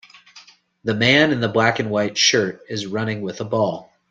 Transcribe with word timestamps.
The 0.83 0.95
man 0.95 1.31
in 1.31 1.41
the 1.41 1.47
black 1.47 1.77
and 1.77 1.91
white 1.91 2.17
shirt 2.17 2.61
is 2.67 2.87
running 2.87 3.21
with 3.21 3.39
a 3.39 3.45
ball. 3.45 3.93